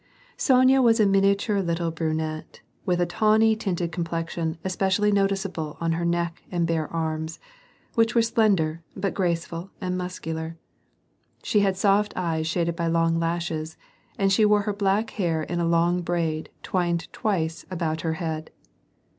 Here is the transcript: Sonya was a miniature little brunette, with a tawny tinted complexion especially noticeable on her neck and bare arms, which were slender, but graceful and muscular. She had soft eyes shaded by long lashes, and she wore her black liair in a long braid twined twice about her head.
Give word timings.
Sonya 0.35 0.81
was 0.81 0.99
a 0.99 1.05
miniature 1.05 1.59
little 1.59 1.91
brunette, 1.91 2.61
with 2.87 2.99
a 2.99 3.05
tawny 3.05 3.55
tinted 3.55 3.91
complexion 3.91 4.57
especially 4.63 5.11
noticeable 5.11 5.77
on 5.79 5.91
her 5.91 6.03
neck 6.05 6.41
and 6.49 6.65
bare 6.65 6.91
arms, 6.91 7.37
which 7.93 8.15
were 8.15 8.23
slender, 8.23 8.81
but 8.97 9.13
graceful 9.13 9.69
and 9.79 9.95
muscular. 9.99 10.57
She 11.43 11.59
had 11.59 11.77
soft 11.77 12.13
eyes 12.15 12.47
shaded 12.47 12.75
by 12.75 12.87
long 12.87 13.19
lashes, 13.19 13.77
and 14.17 14.33
she 14.33 14.43
wore 14.43 14.61
her 14.63 14.73
black 14.73 15.11
liair 15.17 15.45
in 15.47 15.59
a 15.59 15.65
long 15.69 16.01
braid 16.01 16.49
twined 16.63 17.07
twice 17.13 17.63
about 17.69 18.01
her 18.01 18.13
head. 18.13 18.49